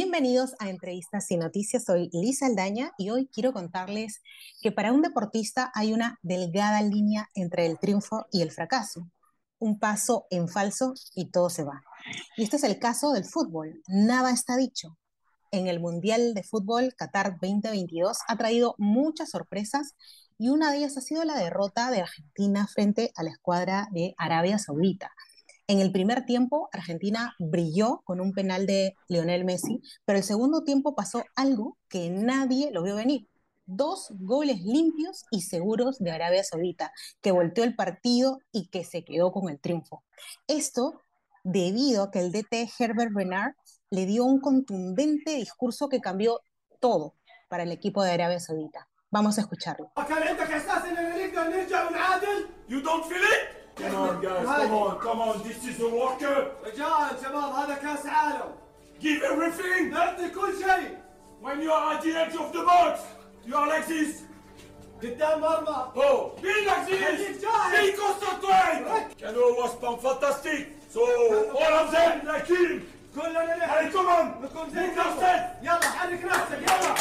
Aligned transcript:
Bienvenidos 0.00 0.54
a 0.60 0.70
Entrevistas 0.70 1.28
y 1.32 1.36
Noticias. 1.36 1.82
Soy 1.82 2.08
Lisa 2.12 2.46
Aldaña 2.46 2.92
y 2.98 3.10
hoy 3.10 3.28
quiero 3.32 3.52
contarles 3.52 4.22
que 4.62 4.70
para 4.70 4.92
un 4.92 5.02
deportista 5.02 5.72
hay 5.74 5.92
una 5.92 6.20
delgada 6.22 6.80
línea 6.82 7.28
entre 7.34 7.66
el 7.66 7.80
triunfo 7.80 8.26
y 8.30 8.42
el 8.42 8.52
fracaso. 8.52 9.08
Un 9.58 9.80
paso 9.80 10.28
en 10.30 10.46
falso 10.46 10.94
y 11.16 11.32
todo 11.32 11.50
se 11.50 11.64
va. 11.64 11.82
Y 12.36 12.44
este 12.44 12.58
es 12.58 12.62
el 12.62 12.78
caso 12.78 13.10
del 13.10 13.24
fútbol. 13.24 13.82
Nada 13.88 14.30
está 14.30 14.56
dicho. 14.56 14.96
En 15.50 15.66
el 15.66 15.80
Mundial 15.80 16.32
de 16.32 16.44
Fútbol 16.44 16.94
Qatar 16.96 17.32
2022 17.32 18.18
ha 18.28 18.36
traído 18.36 18.76
muchas 18.78 19.30
sorpresas 19.30 19.96
y 20.38 20.50
una 20.50 20.70
de 20.70 20.78
ellas 20.78 20.96
ha 20.96 21.00
sido 21.00 21.24
la 21.24 21.36
derrota 21.36 21.90
de 21.90 22.02
Argentina 22.02 22.68
frente 22.68 23.10
a 23.16 23.24
la 23.24 23.30
escuadra 23.30 23.88
de 23.90 24.14
Arabia 24.16 24.60
Saudita. 24.60 25.10
En 25.70 25.80
el 25.80 25.92
primer 25.92 26.24
tiempo, 26.24 26.70
Argentina 26.72 27.34
brilló 27.38 28.00
con 28.04 28.22
un 28.22 28.32
penal 28.32 28.66
de 28.66 28.96
Lionel 29.06 29.44
Messi, 29.44 29.82
pero 30.06 30.16
el 30.16 30.24
segundo 30.24 30.64
tiempo 30.64 30.94
pasó 30.94 31.24
algo 31.36 31.76
que 31.90 32.08
nadie 32.08 32.70
lo 32.72 32.82
vio 32.82 32.96
venir. 32.96 33.28
Dos 33.66 34.08
goles 34.18 34.62
limpios 34.62 35.26
y 35.30 35.42
seguros 35.42 35.98
de 35.98 36.10
Arabia 36.10 36.42
Saudita, 36.42 36.90
que 37.20 37.32
volteó 37.32 37.64
el 37.64 37.76
partido 37.76 38.38
y 38.50 38.68
que 38.68 38.82
se 38.82 39.04
quedó 39.04 39.30
con 39.30 39.50
el 39.50 39.60
triunfo. 39.60 40.04
Esto 40.46 41.02
debido 41.44 42.04
a 42.04 42.10
que 42.10 42.20
el 42.20 42.32
DT 42.32 42.70
Herbert 42.78 43.12
Renard 43.14 43.52
le 43.90 44.06
dio 44.06 44.24
un 44.24 44.40
contundente 44.40 45.32
discurso 45.34 45.90
que 45.90 46.00
cambió 46.00 46.40
todo 46.80 47.14
para 47.50 47.64
el 47.64 47.72
equipo 47.72 48.02
de 48.02 48.12
Arabia 48.12 48.40
Saudita. 48.40 48.88
Vamos 49.10 49.36
a 49.36 49.42
escucharlo. 49.42 49.92
Come 53.78 54.07
on 54.17 54.21
guys, 54.21 54.45
come 54.45 54.73
on, 54.73 54.99
come 54.99 55.21
on, 55.21 55.43
this 55.43 55.65
is 55.65 55.79
a 55.81 55.89
World 55.89 56.19
Cup. 56.19 56.65
رجال 56.65 57.23
شباب 57.23 57.53
هذا 57.53 57.75
كاس 57.75 58.05
عالم. 58.05 58.51
Give 59.01 59.21
everything. 59.23 59.91
نعطي 59.91 60.29
كل 60.29 60.53
شيء. 60.63 60.97
When 61.41 61.61
you 61.61 61.71
are 61.71 61.93
at 61.93 62.01
the 62.01 62.11
edge 62.15 62.35
of 62.35 62.53
the 62.53 62.63
box, 62.63 62.99
you 63.45 63.55
are 63.55 63.67
like 63.67 63.87
this. 63.87 64.21
قدام 65.03 65.41
مرمى. 65.41 65.91
Oh, 65.95 66.31
be 66.41 66.65
like 66.65 66.87
this. 66.87 67.01
خليك 67.03 67.41
جاهز. 67.41 67.85
Be 67.85 67.97
concentrate. 67.97 69.17
Cano 69.21 69.43
was 69.61 69.73
fantastic. 69.81 70.67
So 70.93 71.01
all 71.59 71.73
of 71.81 71.91
them 71.91 72.25
like 72.27 72.47
him. 72.47 72.81
كلنا 73.15 73.41
Hey, 73.45 73.59
نحن 73.59 73.91
come 73.91 74.07
on. 74.07 74.43
نكون 74.43 74.69
زي 74.69 74.87
Move 74.87 74.95
كذا. 74.95 75.03
yourself. 75.03 75.63
يلا 75.63 75.89
حرك 75.89 76.23
نفسك 76.25 76.61
يلا. 76.61 76.95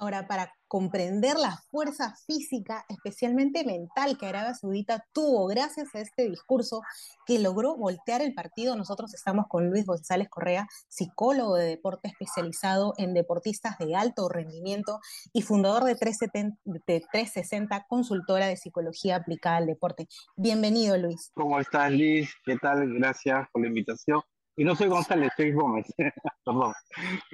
Ahora, 0.00 0.22
para 0.28 0.44
comprender 0.69 1.35
la 1.37 1.57
fuerza 1.69 2.15
física, 2.27 2.85
especialmente 2.87 3.65
mental, 3.65 4.17
que 4.17 4.27
Arabia 4.27 4.53
Saudita 4.53 5.03
tuvo 5.11 5.47
gracias 5.47 5.93
a 5.95 5.99
este 5.99 6.29
discurso 6.29 6.81
que 7.25 7.39
logró 7.39 7.75
voltear 7.75 8.21
el 8.21 8.33
partido, 8.33 8.75
nosotros 8.75 9.13
estamos 9.13 9.47
con 9.49 9.69
Luis 9.69 9.85
González 9.85 10.29
Correa, 10.29 10.67
psicólogo 10.87 11.55
de 11.55 11.65
deporte 11.65 12.07
especializado 12.07 12.93
en 12.97 13.13
deportistas 13.13 13.77
de 13.79 13.95
alto 13.95 14.29
rendimiento 14.29 14.99
y 15.33 15.41
fundador 15.41 15.83
de 15.83 15.95
370 15.95 16.57
de 16.63 16.99
360, 17.11 17.85
consultora 17.89 18.45
de 18.45 18.55
psicología 18.55 19.15
aplicada 19.15 19.57
al 19.57 19.65
deporte. 19.65 20.07
Bienvenido, 20.37 20.97
Luis. 20.97 21.31
¿Cómo 21.33 21.59
estás, 21.59 21.91
Liz? 21.91 22.29
¿Qué 22.45 22.57
tal? 22.57 22.93
Gracias 22.93 23.47
por 23.51 23.63
la 23.63 23.69
invitación. 23.69 24.21
Y 24.59 24.65
no 24.65 24.75
soy 24.75 24.89
González, 24.89 25.31
soy 25.37 25.53
Gómez. 25.53 25.85
Perdón. 26.45 26.73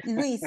Luis, 0.03 0.41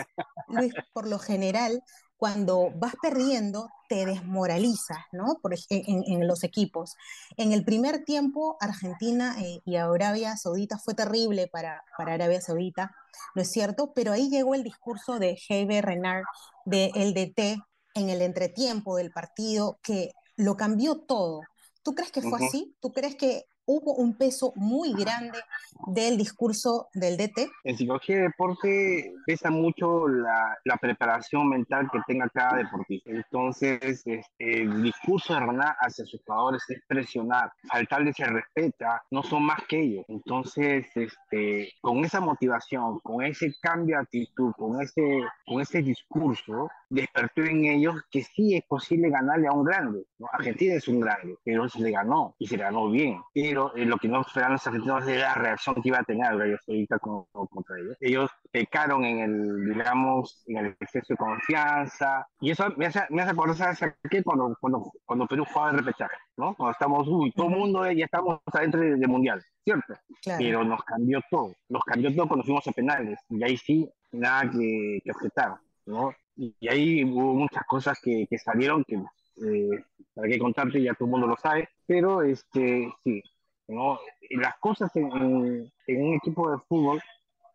Luis, 0.46 0.72
por 0.92 1.08
lo 1.08 1.18
general, 1.18 1.82
cuando 2.18 2.70
vas 2.74 2.94
perdiendo, 3.00 3.70
te 3.88 4.04
desmoralizas, 4.04 4.98
¿no? 5.12 5.38
Por, 5.40 5.54
en, 5.70 6.02
en 6.04 6.26
los 6.26 6.42
equipos. 6.42 6.96
En 7.36 7.52
el 7.52 7.64
primer 7.64 8.04
tiempo, 8.04 8.56
Argentina 8.60 9.36
eh, 9.40 9.60
y 9.64 9.76
Arabia 9.76 10.36
Saudita 10.36 10.78
fue 10.78 10.94
terrible 10.94 11.46
para, 11.46 11.82
para 11.96 12.14
Arabia 12.14 12.40
Saudita, 12.40 12.90
¿no 13.36 13.42
es 13.42 13.50
cierto? 13.52 13.92
Pero 13.94 14.12
ahí 14.12 14.28
llegó 14.28 14.56
el 14.56 14.64
discurso 14.64 15.20
de 15.20 15.38
Javier 15.48 15.84
Renard, 15.84 16.24
de 16.64 16.90
el 16.96 17.14
DT, 17.14 17.62
en 17.94 18.08
el 18.10 18.20
entretiempo 18.20 18.96
del 18.96 19.12
partido, 19.12 19.78
que 19.82 20.10
lo 20.36 20.56
cambió 20.56 20.98
todo. 20.98 21.40
¿Tú 21.84 21.94
crees 21.94 22.10
que 22.10 22.20
fue 22.20 22.44
así? 22.44 22.76
¿Tú 22.80 22.92
crees 22.92 23.14
que 23.14 23.44
hubo 23.68 23.94
un 23.94 24.16
peso 24.16 24.52
muy 24.56 24.94
grande 24.94 25.38
del 25.86 26.16
discurso 26.16 26.88
del 26.94 27.16
DT? 27.16 27.50
En 27.64 27.76
psicología 27.76 28.16
de 28.16 28.22
deporte 28.22 29.14
pesa 29.26 29.50
mucho 29.50 30.08
la, 30.08 30.56
la 30.64 30.76
preparación 30.78 31.48
mental 31.48 31.88
que 31.92 32.00
tenga 32.06 32.28
cada 32.30 32.56
deportista. 32.56 33.10
Entonces, 33.10 33.78
este, 34.06 34.24
el 34.38 34.82
discurso 34.82 35.34
de 35.34 35.40
Renan 35.40 35.74
hacia 35.80 36.06
sus 36.06 36.20
jugadores 36.24 36.62
es 36.68 36.80
presionar, 36.88 37.52
faltarles 37.70 38.18
el 38.20 38.34
respeto, 38.34 38.86
no 39.10 39.22
son 39.22 39.44
más 39.44 39.60
que 39.68 39.80
ellos. 39.80 40.04
Entonces, 40.08 40.86
este, 40.94 41.70
con 41.82 42.04
esa 42.04 42.20
motivación, 42.20 42.98
con 43.00 43.22
ese 43.22 43.52
cambio 43.60 43.96
de 43.96 44.02
actitud, 44.02 44.52
con 44.56 44.80
ese, 44.80 45.20
con 45.46 45.60
ese 45.60 45.82
discurso, 45.82 46.70
despertó 46.88 47.42
en 47.42 47.66
ellos 47.66 47.96
que 48.10 48.22
sí 48.22 48.56
es 48.56 48.64
posible 48.64 49.10
ganarle 49.10 49.48
a 49.48 49.52
un 49.52 49.64
grande. 49.64 50.04
¿no? 50.18 50.26
Argentina 50.32 50.74
es 50.74 50.88
un 50.88 51.00
grande, 51.00 51.36
pero 51.44 51.68
se 51.68 51.80
le 51.80 51.90
ganó 51.90 52.34
y 52.38 52.46
se 52.46 52.56
le 52.56 52.62
ganó 52.62 52.90
bien. 52.90 53.20
Pero 53.34 53.57
eh, 53.74 53.84
lo 53.84 53.96
que 53.98 54.08
no 54.08 54.20
esperaban 54.22 54.52
los 54.54 54.66
argentinos 54.66 55.06
es 55.08 55.20
la 55.20 55.34
reacción 55.34 55.74
que 55.82 55.88
iba 55.88 55.98
a 55.98 56.04
tener 56.04 56.58
con- 57.00 57.24
con- 57.32 57.46
contra 57.48 57.76
ellos. 57.78 57.96
Ellos 58.00 58.30
pecaron 58.50 59.04
en 59.04 59.18
el, 59.20 59.74
digamos, 59.74 60.42
en 60.46 60.56
el 60.58 60.66
exceso 60.80 61.06
de 61.14 61.16
confianza. 61.16 62.26
Y 62.40 62.50
eso 62.50 62.68
me 62.76 62.86
hace, 62.86 63.00
me 63.10 63.22
hace 63.22 63.32
acordar, 63.32 63.76
¿sabes 63.76 63.94
qué? 64.10 64.22
Cuando, 64.22 64.56
cuando, 64.60 64.92
cuando 65.04 65.26
Perú 65.26 65.44
jugaba 65.44 65.70
el 65.72 65.78
repechaje, 65.78 66.16
¿no? 66.36 66.54
Cuando 66.54 66.72
estamos, 66.72 67.06
uy, 67.08 67.32
todo 67.32 67.48
el 67.48 67.56
mundo 67.56 67.84
eh, 67.84 67.96
ya 67.96 68.04
estamos 68.06 68.40
adentro 68.52 68.80
de, 68.80 68.96
de 68.96 69.06
Mundial, 69.06 69.42
¿cierto? 69.64 69.94
Claro. 70.22 70.38
pero 70.40 70.64
nos 70.64 70.82
cambió 70.84 71.20
todo, 71.30 71.52
nos 71.68 71.82
cambió 71.84 72.14
todo 72.14 72.28
cuando 72.28 72.44
fuimos 72.44 72.66
a 72.66 72.72
penales, 72.72 73.18
y 73.28 73.42
ahí 73.44 73.56
sí, 73.56 73.88
nada 74.12 74.50
que, 74.50 75.00
que 75.04 75.10
objetar, 75.10 75.54
¿no? 75.86 76.12
Y, 76.36 76.54
y 76.60 76.68
ahí 76.68 77.04
hubo 77.04 77.34
muchas 77.34 77.64
cosas 77.66 77.98
que, 78.02 78.26
que 78.28 78.38
salieron 78.38 78.84
que, 78.84 78.96
eh, 78.96 79.84
para 80.14 80.28
qué 80.28 80.38
contarte, 80.38 80.82
ya 80.82 80.94
todo 80.94 81.04
el 81.06 81.10
mundo 81.12 81.26
lo 81.26 81.36
sabe, 81.36 81.68
pero 81.86 82.22
este, 82.22 82.92
sí, 83.04 83.22
¿no? 83.68 83.98
Y 84.22 84.36
Las 84.38 84.58
cosas 84.58 84.94
en, 84.96 85.10
en- 85.12 85.72
en 85.86 86.02
un 86.04 86.14
equipo 86.14 86.50
de 86.50 86.58
fútbol, 86.68 87.00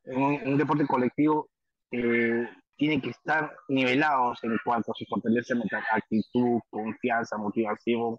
en 0.06 0.22
un, 0.24 0.34
en 0.36 0.50
un 0.54 0.58
deporte 0.58 0.88
colectivo, 0.88 1.50
eh, 1.92 2.48
tienen 2.78 3.02
que 3.02 3.12
estar 3.12 3.56
nivelados 3.70 4.44
en 4.44 4.58
cuanto 4.66 4.92
a 4.92 4.96
su 4.96 5.06
fortaleza 5.06 5.56
actitud, 5.94 6.60
confianza, 6.70 7.38
motivación, 7.38 8.18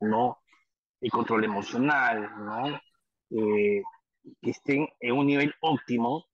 ¿no? 0.00 0.38
Y 1.00 1.10
control 1.10 1.44
emocional, 1.44 2.30
¿no? 2.44 2.76
eh, 3.30 3.82
que 4.42 4.50
estén 4.50 4.88
en 5.00 5.14
un 5.18 5.26
nivel 5.26 5.54
óptimo, 5.60 6.24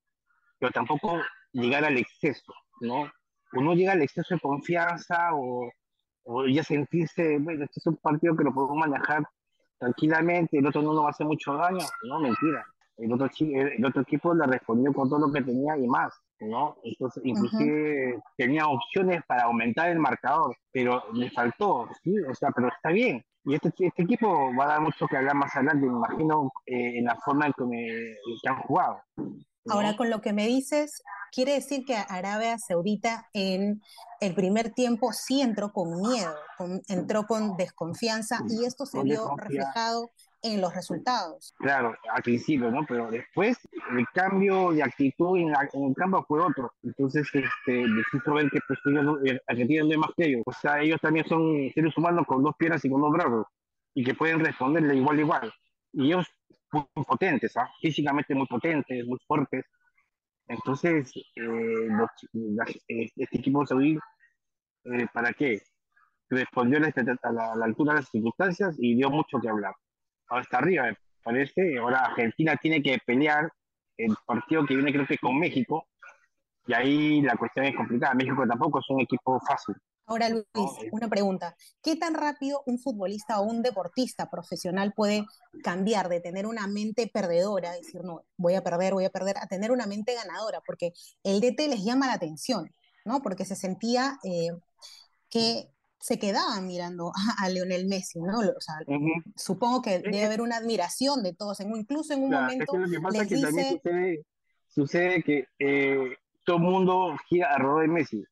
pero 0.59 0.71
tampoco 0.71 1.21
llegar 1.53 1.85
al 1.85 1.97
exceso, 1.97 2.53
¿no? 2.81 3.11
Uno 3.53 3.73
llega 3.75 3.93
al 3.93 4.01
exceso 4.01 4.35
de 4.35 4.41
confianza 4.41 5.29
o, 5.35 5.71
o 6.25 6.47
ya 6.47 6.63
sentirse, 6.63 7.37
bueno, 7.39 7.65
este 7.65 7.79
es 7.79 7.87
un 7.87 7.97
partido 7.97 8.35
que 8.35 8.43
lo 8.45 8.53
podemos 8.53 8.77
manejar 8.77 9.23
tranquilamente, 9.79 10.57
el 10.57 10.67
otro 10.67 10.81
no 10.81 10.93
nos 10.93 11.03
va 11.03 11.07
a 11.07 11.11
hacer 11.11 11.27
mucho 11.27 11.53
daño, 11.53 11.85
no, 12.07 12.19
mentira. 12.19 12.65
El 12.97 13.11
otro, 13.11 13.27
el 13.39 13.85
otro 13.85 14.01
equipo 14.03 14.33
le 14.33 14.45
respondió 14.47 14.93
con 14.93 15.09
todo 15.09 15.27
lo 15.27 15.33
que 15.33 15.41
tenía 15.41 15.77
y 15.77 15.85
más, 15.85 16.13
¿no? 16.39 16.77
Entonces, 16.83 17.21
inclusive 17.25 18.21
tenía 18.37 18.67
opciones 18.67 19.21
para 19.27 19.43
aumentar 19.43 19.89
el 19.89 19.99
marcador, 19.99 20.55
pero 20.71 21.03
le 21.13 21.29
faltó, 21.29 21.89
¿sí? 22.03 22.17
O 22.21 22.33
sea, 22.33 22.51
pero 22.55 22.69
está 22.69 22.89
bien. 22.91 23.21
Y 23.43 23.53
este, 23.55 23.67
este 23.79 24.03
equipo 24.03 24.49
va 24.57 24.63
a 24.63 24.67
dar 24.67 24.81
mucho 24.81 25.07
que 25.07 25.17
hablar 25.17 25.35
más 25.35 25.53
adelante, 25.55 25.85
me 25.85 25.91
imagino, 25.93 26.49
eh, 26.65 26.99
en 26.99 27.05
la 27.05 27.15
forma 27.17 27.47
en 27.47 27.53
que, 27.53 27.63
me- 27.65 28.15
que 28.41 28.49
han 28.49 28.57
jugado. 28.61 28.97
Ahora, 29.69 29.95
con 29.97 30.09
lo 30.09 30.21
que 30.21 30.33
me 30.33 30.45
dices, 30.47 31.01
quiere 31.31 31.53
decir 31.53 31.85
que 31.85 31.95
Arabia 31.95 32.57
Saudita 32.59 33.27
en 33.33 33.81
el 34.21 34.35
primer 34.35 34.71
tiempo 34.71 35.11
sí 35.11 35.41
entró 35.41 35.71
con 35.73 35.99
miedo, 36.01 36.33
con- 36.57 36.81
entró 36.87 37.25
con 37.25 37.57
desconfianza 37.57 38.39
y 38.49 38.65
esto 38.65 38.85
se 38.85 39.01
vio 39.03 39.27
reflejado 39.37 40.11
en 40.43 40.61
los 40.61 40.75
resultados. 40.75 41.53
Claro, 41.57 41.95
al 42.13 42.21
principio, 42.21 42.69
¿no? 42.69 42.85
Pero 42.87 43.09
después 43.09 43.57
el 43.97 44.05
cambio 44.13 44.71
de 44.71 44.83
actitud 44.83 45.37
en, 45.39 45.51
la- 45.51 45.67
en 45.73 45.85
el 45.85 45.95
campo 45.95 46.23
fue 46.27 46.41
otro. 46.43 46.71
Entonces, 46.83 47.27
este, 47.33 47.87
necesito 47.87 48.33
ver 48.35 48.49
que 48.51 48.59
pues, 48.67 48.79
ellos, 48.85 49.17
eh, 49.25 49.39
Argentina 49.47 49.83
no 49.83 49.91
es 49.91 49.97
más 49.97 50.11
que 50.15 50.25
ellos. 50.25 50.43
O 50.45 50.53
sea, 50.53 50.79
ellos 50.81 51.01
también 51.01 51.27
son 51.27 51.71
seres 51.73 51.97
humanos 51.97 52.25
con 52.27 52.43
dos 52.43 52.53
piernas 52.59 52.85
y 52.85 52.89
con 52.91 53.01
dos 53.01 53.11
brazos 53.11 53.47
y 53.95 54.03
que 54.03 54.13
pueden 54.13 54.39
responderle 54.39 54.95
igual 54.95 55.19
igual. 55.19 55.51
Y 55.93 56.07
ellos 56.07 56.27
muy 56.71 56.85
potentes, 57.05 57.55
¿ah? 57.57 57.69
Físicamente 57.81 58.35
muy 58.35 58.47
potentes, 58.47 59.05
muy 59.07 59.17
fuertes. 59.27 59.65
Entonces, 60.47 61.11
eh, 61.35 61.41
los- 61.89 62.09
eh, 62.89 63.09
este 63.15 63.37
equipo 63.39 63.65
saudí, 63.65 63.97
eh, 64.85 65.07
¿para 65.13 65.33
qué? 65.33 65.61
Respondió 66.29 66.77
a 66.79 66.81
la, 66.81 66.89
a 67.23 67.31
la- 67.33 67.53
a 67.53 67.55
la 67.57 67.65
altura 67.65 67.93
de 67.95 68.01
las 68.01 68.09
circunstancias 68.09 68.75
y 68.79 68.95
dio 68.95 69.09
mucho 69.09 69.39
que 69.41 69.49
hablar. 69.49 69.75
Ahora 70.29 70.43
está 70.43 70.59
arriba, 70.59 70.85
me 70.87 70.97
parece. 71.23 71.77
Ahora 71.79 72.05
Argentina 72.05 72.57
tiene 72.57 72.81
que 72.83 72.99
pelear 73.05 73.51
el 73.97 74.15
partido 74.25 74.65
que 74.65 74.75
viene, 74.75 74.93
creo 74.93 75.07
que 75.07 75.17
con 75.19 75.39
México. 75.39 75.87
Y 76.67 76.73
ahí 76.73 77.21
la 77.21 77.37
cuestión 77.37 77.65
es 77.67 77.75
complicada. 77.75 78.13
México 78.15 78.45
tampoco 78.47 78.79
es 78.79 78.85
un 78.89 79.01
equipo 79.01 79.39
fácil. 79.41 79.75
Ahora, 80.07 80.29
Luis, 80.29 80.71
una 80.91 81.07
pregunta. 81.09 81.55
¿Qué 81.81 81.95
tan 81.95 82.13
rápido 82.13 82.61
un 82.67 82.77
futbolista 82.77 83.39
o 83.39 83.43
un 83.43 83.63
deportista 83.63 84.29
profesional 84.29 84.93
puede 84.95 85.25
cambiar 85.63 86.09
de 86.09 86.19
tener 86.19 86.45
una 86.45 86.67
mente 86.67 87.09
perdedora, 87.11 87.71
decir, 87.71 88.03
no, 88.03 88.23
voy 88.37 88.53
a 88.53 88.63
perder, 88.63 88.93
voy 88.93 89.05
a 89.05 89.09
perder, 89.09 89.37
a 89.39 89.47
tener 89.47 89.71
una 89.71 89.87
mente 89.87 90.13
ganadora? 90.13 90.61
Porque 90.65 90.93
el 91.23 91.41
DT 91.41 91.67
les 91.69 91.83
llama 91.83 92.05
la 92.07 92.13
atención, 92.13 92.69
¿no? 93.03 93.23
Porque 93.23 93.45
se 93.45 93.55
sentía 93.55 94.19
eh, 94.23 94.49
que 95.29 95.71
se 95.99 96.19
quedaban 96.19 96.67
mirando 96.67 97.11
a, 97.39 97.49
Lionel 97.49 97.87
Messi, 97.87 98.19
¿no? 98.19 98.39
O 98.39 98.61
sea, 98.61 98.75
supongo 99.35 99.81
que 99.81 99.99
debe 99.99 100.25
haber 100.25 100.41
una 100.41 100.57
admiración 100.57 101.23
de 101.23 101.33
todos, 101.33 101.59
incluso 101.61 102.13
en 102.13 102.23
un 102.23 102.29
momento 102.29 102.77
les 102.77 103.29
dice... 103.29 103.81
Sucede, 104.67 105.23
que 105.23 105.47
eh, 105.57 106.17
todo 106.43 106.57
el 106.57 106.63
mundo 106.63 107.15
gira 107.29 107.53
alrededor 107.53 107.81
de 107.83 107.87
Messi 107.87 108.25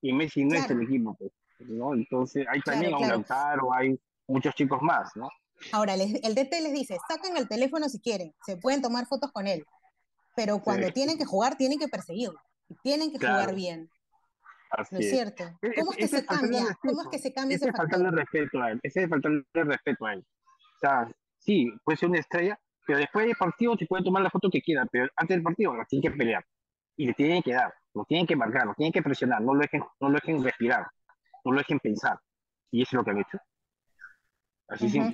y 0.00 0.12
Messi 0.12 0.44
no 0.44 0.56
es 0.56 0.70
el 0.70 0.82
equipo, 0.82 1.16
pues, 1.16 1.32
¿no? 1.60 1.94
Entonces 1.94 2.46
hay 2.48 2.60
también 2.60 2.94
a 2.94 2.98
un 2.98 3.08
Lautaro, 3.08 3.72
hay 3.72 3.98
muchos 4.26 4.54
chicos 4.54 4.80
más, 4.82 5.10
¿no? 5.16 5.28
Ahora, 5.72 5.94
el 5.94 6.34
DT 6.34 6.60
les 6.62 6.72
dice, 6.72 6.96
saquen 7.08 7.36
el 7.36 7.48
teléfono 7.48 7.88
si 7.88 8.00
quieren, 8.00 8.32
se 8.46 8.56
pueden 8.56 8.80
tomar 8.80 9.06
fotos 9.06 9.32
con 9.32 9.46
él, 9.46 9.64
pero 10.36 10.60
cuando 10.60 10.90
tienen 10.92 11.18
que 11.18 11.24
jugar, 11.24 11.56
tienen 11.56 11.78
que 11.78 11.88
perseguirlo, 11.88 12.38
tienen 12.82 13.10
que 13.10 13.18
jugar 13.18 13.54
bien. 13.54 13.90
¿No 14.90 14.98
es 14.98 15.10
cierto? 15.10 15.44
E-, 15.62 15.74
¿Cómo 15.74 15.92
es, 15.92 15.96
que 15.96 16.08
se 16.08 16.26
cambia? 16.26 16.64
¿Cómo 16.82 17.02
es 17.02 17.08
que 17.08 17.18
se 17.18 17.32
cambia 17.32 17.56
ese, 17.56 17.68
ese 17.68 17.76
faltarle 17.76 18.10
respeto 18.10 18.62
a 18.62 18.70
él, 18.70 18.80
ese 18.82 19.02
es 19.02 19.08
faltarle 19.08 19.42
respeto 19.52 20.06
a 20.06 20.12
él. 20.12 20.20
O 20.20 20.78
sea, 20.78 21.10
sí, 21.38 21.72
puede 21.82 21.96
ser 21.96 22.10
una 22.10 22.20
estrella, 22.20 22.60
pero 22.86 22.98
después 22.98 23.26
del 23.26 23.36
partido 23.36 23.76
se 23.76 23.86
puede 23.86 24.04
tomar 24.04 24.22
la 24.22 24.30
foto 24.30 24.48
que 24.50 24.60
quiera, 24.60 24.86
pero 24.90 25.08
antes 25.16 25.36
del 25.36 25.42
partido 25.42 25.74
la 25.74 25.84
tienen 25.86 26.10
que 26.10 26.16
pelear 26.16 26.44
y 26.96 27.06
le 27.06 27.14
tienen 27.14 27.42
que 27.42 27.52
dar, 27.52 27.74
lo 27.94 28.04
tienen 28.04 28.26
que 28.26 28.36
marcar, 28.36 28.66
lo 28.66 28.74
tienen 28.74 28.92
que 28.92 29.02
presionar, 29.02 29.40
no 29.40 29.54
lo 29.54 29.60
dejen, 29.60 29.82
no 30.00 30.08
lo 30.08 30.14
dejen 30.14 30.42
respirar, 30.42 30.86
no 31.44 31.52
lo 31.52 31.58
dejen 31.58 31.78
pensar. 31.80 32.18
Y 32.70 32.82
eso 32.82 32.90
es 32.92 32.94
lo 32.94 33.04
que 33.04 33.10
han 33.10 33.18
hecho. 33.18 33.38
Así 34.68 35.00
uh 35.00 35.12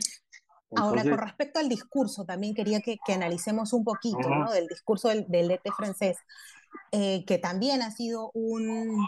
Ahora, 0.76 1.03
con 1.03 1.19
respecto 1.19 1.61
al 1.61 1.69
discurso, 1.69 2.25
también 2.25 2.55
quería 2.55 2.81
que, 2.81 2.97
que 3.05 3.12
analicemos 3.12 3.73
un 3.73 3.85
poquito 3.85 4.29
¿no? 4.29 4.50
del 4.50 4.67
discurso 4.67 5.09
del, 5.09 5.25
del 5.29 5.49
DT 5.49 5.71
francés, 5.76 6.19
eh, 6.91 7.25
que 7.26 7.38
también 7.38 7.82
ha 7.82 7.91
sido 7.91 8.31
un, 8.35 8.99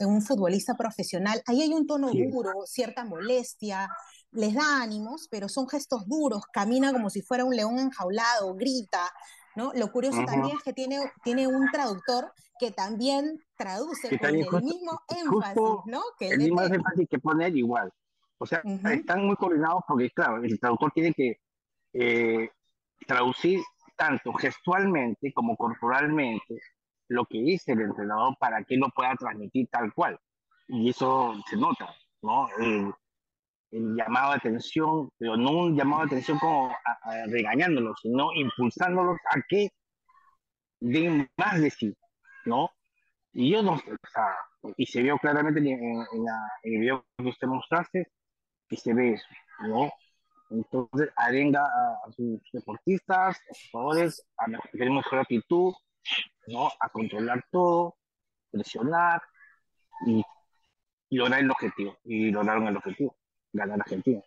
un 0.00 0.22
futbolista 0.22 0.74
profesional. 0.74 1.42
Ahí 1.46 1.62
hay 1.62 1.72
un 1.72 1.86
tono 1.86 2.10
duro, 2.10 2.66
cierta 2.66 3.04
molestia, 3.04 3.88
les 4.32 4.54
da 4.54 4.82
ánimos, 4.82 5.28
pero 5.30 5.48
son 5.48 5.68
gestos 5.68 6.06
duros, 6.06 6.42
camina 6.52 6.92
como 6.92 7.10
si 7.10 7.22
fuera 7.22 7.44
un 7.44 7.54
león 7.54 7.78
enjaulado, 7.78 8.54
grita, 8.54 9.12
¿no? 9.54 9.72
Lo 9.74 9.92
curioso 9.92 10.24
también 10.24 10.56
es 10.56 10.62
que 10.64 10.72
tiene, 10.72 10.98
tiene 11.22 11.46
un 11.46 11.70
traductor 11.70 12.32
que 12.58 12.70
también 12.70 13.40
traduce 13.56 14.18
con 14.18 14.28
el 14.28 14.36
mismo 14.62 15.00
énfasis, 15.08 15.56
¿no? 15.86 16.02
Que 16.18 16.28
el, 16.28 16.38
mismo 16.38 16.62
énfasis 16.62 17.08
que 17.08 17.18
pone 17.18 17.46
él 17.46 17.58
igual. 17.58 17.92
O 18.38 18.46
sea, 18.46 18.62
están 18.92 19.26
muy 19.26 19.36
coordinados 19.36 19.82
porque, 19.86 20.10
claro, 20.10 20.42
el 20.42 20.58
traductor 20.58 20.92
tiene 20.92 21.12
que 21.14 21.38
eh, 21.92 22.50
traducir 23.06 23.60
tanto 23.96 24.32
gestualmente 24.34 25.32
como 25.32 25.56
corporalmente 25.56 26.58
lo 27.08 27.24
que 27.26 27.38
dice 27.38 27.72
el 27.72 27.82
entrenador 27.82 28.36
para 28.38 28.62
que 28.64 28.76
lo 28.76 28.88
pueda 28.90 29.14
transmitir 29.16 29.68
tal 29.70 29.92
cual. 29.92 30.18
Y 30.68 30.90
eso 30.90 31.34
se 31.48 31.56
nota, 31.56 31.94
¿no? 32.22 32.48
El, 32.58 32.92
llamado 33.70 34.30
de 34.30 34.36
atención, 34.36 35.10
pero 35.18 35.36
no 35.36 35.50
un 35.50 35.76
llamado 35.76 36.02
de 36.02 36.06
atención 36.06 36.38
como 36.38 36.72
regañándolos, 37.26 37.98
sino 38.00 38.32
impulsándolos 38.32 39.18
a 39.30 39.40
que 39.48 39.68
den 40.78 41.28
más 41.36 41.60
de 41.60 41.70
sí, 41.70 41.92
¿no? 42.44 42.70
Y 43.32 43.50
yo 43.50 43.62
no, 43.62 43.72
o 43.72 44.08
sea, 44.12 44.36
y 44.76 44.86
se 44.86 45.02
vio 45.02 45.18
claramente 45.18 45.58
en, 45.60 45.66
en, 45.66 46.24
la, 46.24 46.52
en 46.62 46.74
el 46.74 46.80
video 46.80 47.06
que 47.18 47.28
usted 47.28 47.48
mostraste, 47.48 48.12
que 48.68 48.76
se 48.76 48.94
ve 48.94 49.14
eso, 49.14 49.26
¿no? 49.66 49.90
Entonces, 50.50 51.10
arenga 51.16 51.64
a, 51.64 52.12
sus 52.12 52.40
deportistas, 52.52 53.36
a 53.36 53.54
sus 53.54 53.70
jugadores, 53.72 54.26
a 54.38 54.46
tener 54.70 54.90
mejor 54.90 55.18
actitud, 55.18 55.74
¿no? 56.46 56.70
A 56.78 56.88
controlar 56.90 57.44
todo, 57.50 57.96
presionar 58.50 59.20
y, 60.06 60.22
lograr 61.10 61.40
el 61.40 61.50
objetivo. 61.50 61.98
Y 62.04 62.30
lograron 62.30 62.68
el 62.68 62.76
objetivo, 62.76 63.16
ganar 63.52 63.80
Argentina. 63.80 64.22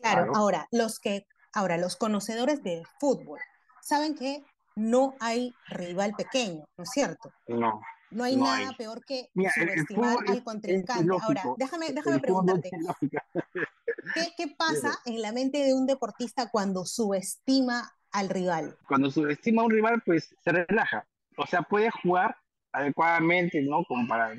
Claro, 0.00 0.32
ahora, 0.34 0.66
los 0.70 0.98
que, 0.98 1.26
ahora, 1.52 1.76
los 1.76 1.96
conocedores 1.96 2.62
del 2.62 2.86
fútbol 2.98 3.38
saben 3.82 4.14
que 4.14 4.44
no 4.76 5.14
hay 5.20 5.54
rival 5.68 6.14
pequeño, 6.16 6.64
¿no 6.76 6.84
es 6.84 6.90
cierto? 6.90 7.32
No. 7.48 7.80
No 8.10 8.24
hay 8.24 8.36
nada 8.36 8.72
peor 8.76 9.04
que 9.04 9.30
subestimar 9.34 10.16
al 10.26 10.42
contrincante. 10.42 11.08
Ahora, 11.22 11.42
déjame, 11.56 11.92
déjame 11.92 12.18
preguntarte, 12.18 12.70
¿qué, 14.14 14.32
¿qué, 14.36 14.48
pasa 14.48 14.98
en 15.04 15.22
la 15.22 15.30
mente 15.30 15.58
de 15.58 15.74
un 15.74 15.86
deportista 15.86 16.50
cuando 16.50 16.84
subestima 16.84 17.92
al 18.10 18.28
rival? 18.28 18.76
Cuando 18.88 19.12
subestima 19.12 19.62
a 19.62 19.66
un 19.66 19.70
rival, 19.70 20.02
pues 20.04 20.34
se 20.42 20.50
relaja. 20.50 21.06
O 21.36 21.46
sea, 21.46 21.62
puede 21.62 21.90
jugar 22.02 22.36
adecuadamente, 22.72 23.62
¿no? 23.62 23.84
Como 23.84 24.08
para, 24.08 24.34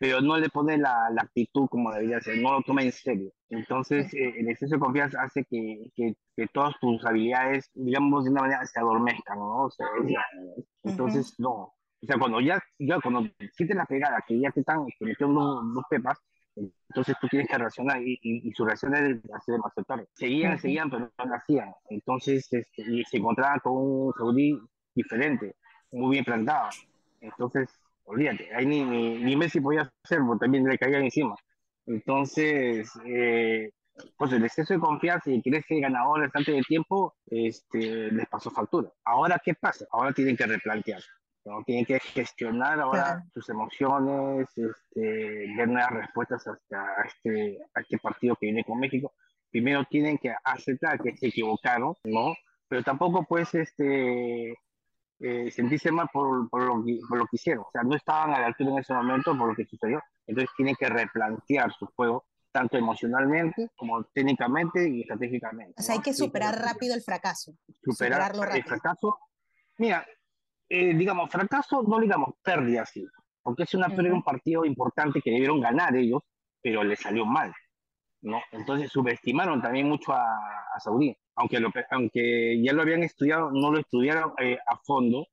pero 0.00 0.20
no 0.20 0.36
le 0.36 0.48
pone 0.48 0.78
la, 0.78 1.10
la 1.10 1.22
actitud 1.22 1.66
como 1.68 1.92
debería 1.92 2.20
ser, 2.20 2.38
no 2.38 2.52
lo 2.52 2.62
toma 2.62 2.82
en 2.82 2.92
serio. 2.92 3.32
Entonces, 3.50 4.12
eh, 4.14 4.34
el 4.38 4.48
exceso 4.48 4.76
de 4.76 4.80
confianza 4.80 5.22
hace 5.22 5.44
que, 5.44 5.90
que, 5.94 6.14
que, 6.36 6.46
todas 6.48 6.74
tus 6.80 7.04
habilidades, 7.04 7.70
digamos, 7.74 8.24
de 8.24 8.30
una 8.30 8.42
manera 8.42 8.64
se 8.64 8.80
adormezcan, 8.80 9.38
¿no? 9.38 9.64
O 9.64 9.70
sea, 9.70 9.86
entonces, 10.82 11.34
no. 11.38 11.50
O 11.50 12.06
sea, 12.06 12.18
cuando 12.18 12.40
ya, 12.40 12.60
ya 12.78 12.98
cuando 13.00 13.28
sientes 13.52 13.76
la 13.76 13.86
pegada, 13.86 14.24
que 14.26 14.40
ya 14.40 14.50
te 14.50 14.60
están 14.60 14.84
metiendo 15.00 15.62
dos 15.62 15.84
pepas, 15.88 16.18
entonces 16.56 17.16
tú 17.20 17.28
tienes 17.28 17.48
que 17.48 17.56
reaccionar 17.56 18.02
y, 18.02 18.18
y, 18.22 18.52
su 18.52 18.64
reacción 18.64 18.94
era 18.94 19.06
hacer 19.06 19.54
demasiado 19.54 19.84
tarde. 19.86 20.08
Seguían, 20.12 20.58
seguían, 20.58 20.90
pero 20.90 21.10
no 21.16 21.24
lo 21.24 21.34
hacían. 21.34 21.72
Entonces 21.88 22.52
este, 22.52 22.82
y 22.82 23.04
se 23.04 23.18
encontraban 23.18 23.60
con 23.60 23.72
un 23.74 24.12
saudí 24.12 24.58
diferente, 24.94 25.56
muy 25.92 26.10
bien 26.12 26.24
plantado. 26.24 26.68
Entonces, 27.20 27.70
olvídate, 28.04 28.48
ahí 28.54 28.66
ni, 28.66 28.82
ni, 28.82 29.36
Messi 29.36 29.60
podía 29.60 29.90
hacerlo, 30.04 30.36
también 30.38 30.64
le 30.64 30.78
caían 30.78 31.04
encima. 31.04 31.34
Entonces, 31.86 32.90
eh, 33.06 33.70
pues 34.16 34.32
el 34.32 34.44
exceso 34.44 34.74
de 34.74 34.80
confianza 34.80 35.30
y 35.30 35.42
ser 35.42 35.80
ganadores 35.80 36.30
antes 36.34 36.54
de 36.54 36.62
tiempo 36.62 37.14
este, 37.26 38.10
les 38.10 38.26
pasó 38.28 38.50
factura. 38.50 38.90
Ahora, 39.04 39.40
¿qué 39.44 39.54
pasa? 39.54 39.86
Ahora 39.90 40.12
tienen 40.12 40.36
que 40.36 40.46
replantear. 40.46 41.02
¿no? 41.44 41.62
Tienen 41.64 41.84
que 41.84 41.98
gestionar 41.98 42.80
ahora 42.80 43.22
sus 43.32 43.48
emociones, 43.48 44.48
este, 44.56 45.46
ver 45.56 45.68
nuevas 45.68 45.92
respuestas 45.92 46.46
hasta 46.46 46.86
este, 47.04 47.58
a 47.74 47.80
este 47.80 47.98
partido 47.98 48.36
que 48.36 48.46
viene 48.46 48.64
con 48.64 48.78
México. 48.78 49.12
Primero 49.50 49.84
tienen 49.90 50.18
que 50.18 50.32
aceptar 50.44 51.00
que 51.00 51.16
se 51.16 51.28
equivocaron, 51.28 51.94
¿no? 52.04 52.34
Pero 52.68 52.82
tampoco 52.82 53.24
pues 53.28 53.54
este, 53.54 54.54
eh, 55.24 55.50
sentirse 55.52 55.92
mal 55.92 56.08
por, 56.12 56.50
por, 56.50 56.62
lo 56.64 56.84
que, 56.84 56.98
por 57.08 57.18
lo 57.18 57.26
que 57.26 57.36
hicieron. 57.36 57.64
O 57.64 57.70
sea, 57.70 57.84
no 57.84 57.94
estaban 57.94 58.34
a 58.34 58.40
la 58.40 58.46
altura 58.46 58.70
en 58.70 58.78
ese 58.78 58.92
momento 58.92 59.38
por 59.38 59.48
lo 59.48 59.54
que 59.54 59.64
sucedió. 59.64 60.02
Entonces 60.26 60.50
tienen 60.56 60.74
que 60.74 60.88
replantear 60.88 61.72
su 61.72 61.86
juego 61.94 62.26
tanto 62.50 62.76
emocionalmente 62.76 63.70
como 63.76 64.04
técnicamente 64.04 64.88
y 64.88 65.02
estratégicamente. 65.02 65.74
O 65.78 65.82
sea, 65.82 65.94
hay 65.94 66.00
que 66.02 66.12
superar 66.12 66.58
rápido 66.60 66.94
el 66.94 67.02
fracaso. 67.02 67.52
Superar 67.82 67.94
Superarlo 67.94 68.42
rápido. 68.42 68.58
el 68.58 68.64
fracaso. 68.64 69.18
Mira, 69.78 70.06
eh, 70.68 70.94
digamos, 70.94 71.30
fracaso, 71.30 71.82
no 71.82 72.00
digamos 72.00 72.34
pérdida, 72.42 72.84
sí, 72.84 73.06
porque 73.42 73.62
es 73.62 73.74
una 73.74 73.88
pérdida 73.88 74.14
un 74.14 74.22
partido 74.22 74.64
importante 74.64 75.20
que 75.22 75.30
debieron 75.30 75.60
ganar 75.60 75.96
ellos, 75.96 76.22
pero 76.60 76.82
les 76.82 77.00
salió 77.00 77.24
mal, 77.24 77.54
¿no? 78.22 78.40
Entonces 78.50 78.90
subestimaron 78.90 79.62
también 79.62 79.88
mucho 79.88 80.12
a, 80.12 80.36
a 80.74 80.80
Saudí, 80.80 81.16
aunque, 81.34 81.60
lo, 81.60 81.70
aunque 81.90 82.60
ya 82.62 82.72
lo 82.72 82.82
habían 82.82 83.02
estudiado, 83.02 83.50
no 83.50 83.70
lo 83.72 83.80
estudiaron 83.80 84.32
eh, 84.38 84.58
a 84.66 84.76
fondo, 84.78 85.26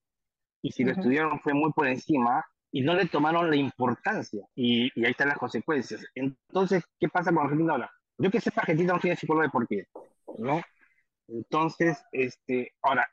y 0.61 0.71
si 0.71 0.83
lo 0.83 0.91
estudiaron 0.91 1.39
fue 1.39 1.53
muy 1.53 1.71
por 1.71 1.87
encima, 1.87 2.45
y 2.71 2.81
no 2.81 2.93
le 2.93 3.07
tomaron 3.07 3.49
la 3.49 3.55
importancia, 3.55 4.45
y, 4.55 4.91
y, 4.99 5.05
ahí 5.05 5.11
están 5.11 5.29
las 5.29 5.37
consecuencias. 5.37 6.05
Entonces, 6.15 6.83
¿qué 6.99 7.07
pasa 7.09 7.31
con 7.31 7.43
Argentina 7.43 7.73
ahora? 7.73 7.91
Yo 8.17 8.29
que 8.29 8.41
sepa, 8.41 8.61
Argentina 8.61 8.93
no 8.93 8.99
tiene 8.99 9.15
psicólogo 9.15 9.43
deportivo, 9.43 9.83
¿no? 10.37 10.61
Entonces, 11.27 12.03
este, 12.11 12.73
ahora, 12.81 13.07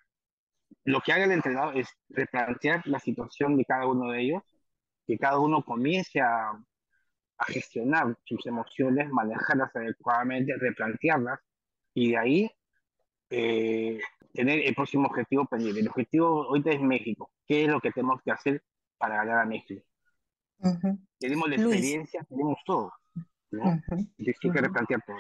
lo 0.85 1.00
que 1.00 1.12
haga 1.12 1.25
el 1.25 1.33
entrenador 1.33 1.76
es 1.76 1.88
replantear 2.09 2.83
la 2.87 2.99
situación 2.99 3.57
de 3.57 3.64
cada 3.64 3.87
uno 3.87 4.11
de 4.11 4.23
ellos, 4.23 4.43
que 5.07 5.19
cada 5.19 5.38
uno 5.38 5.62
comience 5.62 6.21
a, 6.21 6.50
a 7.38 7.45
gestionar 7.47 8.16
sus 8.25 8.45
emociones, 8.47 9.11
manejarlas 9.11 9.75
adecuadamente, 9.75 10.55
replantearlas 10.59 11.40
y 11.95 12.11
de 12.11 12.19
ahí 12.19 12.50
eh, 13.30 14.00
tener 14.33 14.61
el 14.61 14.75
próximo 14.75 15.09
objetivo 15.09 15.47
pendiente. 15.47 15.80
El 15.80 15.88
objetivo 15.88 16.45
ahorita 16.45 16.71
es 16.71 16.80
México. 16.80 17.30
¿Qué 17.47 17.64
es 17.64 17.68
lo 17.68 17.80
que 17.80 17.90
tenemos 17.90 18.21
que 18.23 18.30
hacer 18.30 18.62
para 18.99 19.16
ganar 19.16 19.38
a 19.38 19.47
México? 19.47 19.85
Tenemos 21.18 21.49
la 21.49 21.56
experiencia, 21.56 22.25
tenemos 22.28 22.59
todo. 22.64 22.92
¿no? 23.50 23.80
que 24.18 24.61
replantear 24.61 25.00
todo. 25.06 25.16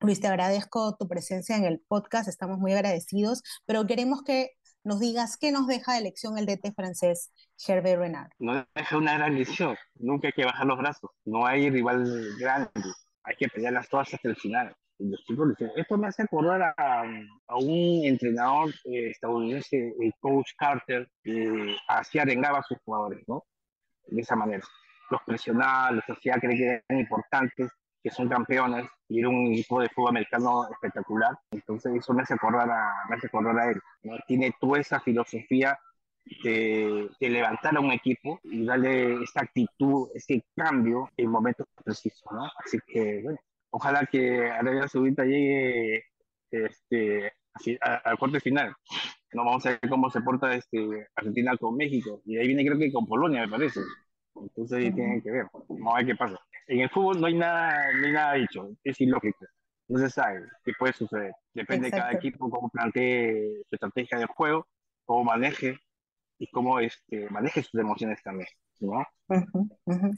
Luis, 0.00 0.20
te 0.20 0.28
agradezco 0.28 0.96
tu 0.96 1.08
presencia 1.08 1.56
en 1.56 1.64
el 1.64 1.80
podcast, 1.86 2.28
estamos 2.28 2.58
muy 2.58 2.72
agradecidos, 2.72 3.42
pero 3.66 3.86
queremos 3.86 4.22
que 4.22 4.52
nos 4.82 4.98
digas 4.98 5.36
qué 5.36 5.52
nos 5.52 5.66
deja 5.66 5.94
de 5.94 6.00
lección 6.00 6.38
el 6.38 6.46
DT 6.46 6.72
francés 6.74 7.32
Hervé 7.66 7.96
Renard. 7.96 8.30
Nos 8.38 8.64
deja 8.74 8.96
una 8.96 9.14
gran 9.14 9.34
lección. 9.34 9.76
Nunca 9.96 10.28
hay 10.28 10.32
que 10.32 10.44
bajar 10.44 10.66
los 10.66 10.78
brazos. 10.78 11.10
No 11.24 11.46
hay 11.46 11.68
rival 11.68 12.06
grande. 12.38 12.70
Hay 13.24 13.36
que 13.36 13.48
pelearlas 13.48 13.88
todas 13.90 14.12
hasta 14.14 14.28
el 14.28 14.36
final. 14.36 14.74
Los 15.00 15.24
chicos 15.24 15.48
dicen, 15.48 15.72
esto 15.76 15.96
me 15.96 16.08
hace 16.08 16.22
acordar 16.22 16.74
a, 16.76 17.02
a 17.02 17.56
un 17.56 18.04
entrenador 18.04 18.68
eh, 18.84 19.08
estadounidense, 19.10 19.94
el 19.98 20.12
coach 20.20 20.50
Carter, 20.58 21.08
que 21.22 21.74
así 21.88 22.18
arengaba 22.18 22.58
a 22.58 22.62
sus 22.62 22.78
jugadores, 22.84 23.26
¿no? 23.26 23.44
De 24.08 24.20
esa 24.20 24.36
manera. 24.36 24.62
Los 25.10 25.22
presionaba, 25.22 25.92
los 25.92 26.04
hacía 26.04 26.34
creer 26.34 26.58
que 26.58 26.84
eran 26.88 27.00
importantes, 27.00 27.70
que 28.02 28.10
son 28.10 28.28
campeones, 28.28 28.86
y 29.08 29.20
era 29.20 29.30
un 29.30 29.52
equipo 29.52 29.80
de 29.80 29.88
fútbol 29.88 30.10
americano 30.10 30.68
espectacular. 30.70 31.34
Entonces 31.50 31.94
eso 31.96 32.12
me 32.12 32.22
hace 32.22 32.34
acordar 32.34 32.70
a, 32.70 32.92
me 33.08 33.16
hace 33.16 33.26
acordar 33.26 33.58
a 33.58 33.70
él. 33.70 33.80
¿no? 34.02 34.16
Tiene 34.26 34.54
toda 34.60 34.80
esa 34.80 35.00
filosofía 35.00 35.78
de, 36.44 37.08
de, 37.18 37.28
levantar 37.30 37.74
a 37.76 37.80
un 37.80 37.90
equipo 37.90 38.38
y 38.44 38.66
darle 38.66 39.22
esa 39.22 39.40
actitud, 39.40 40.08
ese 40.14 40.44
cambio 40.54 41.08
en 41.16 41.30
momentos 41.30 41.66
precisos, 41.82 42.30
¿no? 42.30 42.44
Así 42.62 42.78
que, 42.86 43.22
bueno, 43.22 43.38
ojalá 43.70 44.06
que 44.06 44.50
Arabia 44.50 44.88
Saudita 44.88 45.24
llegue 45.24 46.04
este, 46.50 47.32
al 47.80 48.18
corte 48.18 48.40
final. 48.40 48.74
No 49.32 49.44
vamos 49.44 49.64
a 49.66 49.70
ver 49.70 49.80
cómo 49.88 50.10
se 50.10 50.20
porta 50.20 50.54
este, 50.54 51.06
Argentina 51.14 51.56
con 51.56 51.76
México. 51.76 52.20
Y 52.24 52.36
ahí 52.36 52.48
viene 52.48 52.64
creo 52.64 52.78
que 52.78 52.92
con 52.92 53.06
Polonia, 53.06 53.42
me 53.42 53.48
parece. 53.48 53.80
Entonces 54.34 54.78
ahí 54.78 54.92
tienen 54.92 55.22
que 55.22 55.30
ver. 55.30 55.46
Vamos 55.68 55.94
a 55.94 55.98
ver 55.98 56.06
qué 56.06 56.14
pasa. 56.16 56.38
En 56.66 56.80
el 56.80 56.90
fútbol 56.90 57.20
no 57.20 57.26
hay 57.26 57.34
nada, 57.34 57.92
no 57.92 58.06
hay 58.06 58.12
nada 58.12 58.34
dicho. 58.34 58.70
Es 58.82 59.00
ilógico. 59.00 59.46
No 59.88 59.98
se 59.98 60.10
sabe 60.10 60.42
qué 60.64 60.72
puede 60.78 60.92
suceder. 60.92 61.32
Depende 61.52 61.88
Exacto. 61.88 62.06
de 62.06 62.10
cada 62.12 62.18
equipo 62.18 62.50
cómo 62.50 62.68
plantee 62.70 63.62
su 63.68 63.74
estrategia 63.74 64.18
de 64.18 64.26
juego, 64.26 64.66
cómo 65.04 65.24
maneje 65.24 65.78
y 66.38 66.46
cómo 66.50 66.78
este, 66.78 67.28
maneje 67.30 67.62
sus 67.62 67.80
emociones 67.80 68.22
también. 68.22 68.48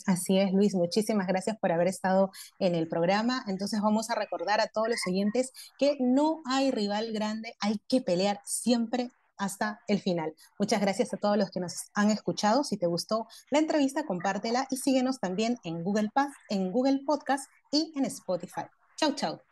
Así 0.06 0.38
es, 0.38 0.52
Luis. 0.52 0.74
Muchísimas 0.74 1.26
gracias 1.26 1.56
por 1.58 1.72
haber 1.72 1.88
estado 1.88 2.30
en 2.58 2.74
el 2.74 2.88
programa. 2.88 3.44
Entonces 3.46 3.80
vamos 3.80 4.10
a 4.10 4.14
recordar 4.14 4.60
a 4.60 4.68
todos 4.68 4.88
los 4.88 5.00
oyentes 5.06 5.52
que 5.78 5.96
no 6.00 6.42
hay 6.46 6.70
rival 6.70 7.12
grande, 7.12 7.54
hay 7.60 7.80
que 7.88 8.00
pelear 8.00 8.40
siempre 8.44 9.10
hasta 9.36 9.80
el 9.88 10.00
final. 10.00 10.34
Muchas 10.58 10.80
gracias 10.80 11.12
a 11.12 11.16
todos 11.16 11.36
los 11.36 11.50
que 11.50 11.60
nos 11.60 11.90
han 11.94 12.10
escuchado. 12.10 12.64
Si 12.64 12.76
te 12.76 12.86
gustó 12.86 13.26
la 13.50 13.58
entrevista, 13.58 14.04
compártela 14.04 14.66
y 14.70 14.76
síguenos 14.76 15.18
también 15.18 15.58
en 15.64 15.82
Google, 15.82 16.10
en 16.48 16.70
Google 16.70 17.00
Podcast 17.04 17.50
y 17.70 17.92
en 17.96 18.04
Spotify. 18.04 18.66
Chau, 18.96 19.14
chau. 19.14 19.51